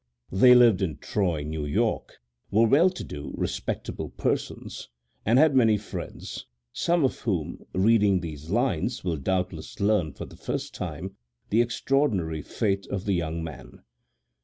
[0.31, 2.19] They lived in Troy, New York,
[2.49, 4.89] were well to do, respectable persons,
[5.27, 10.35] and had many friends, some of whom, reading these lines, will doubtless learn for the
[10.35, 11.17] first time
[11.51, 13.83] the extraordinary fate of the young man.